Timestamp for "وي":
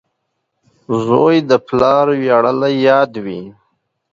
3.25-3.41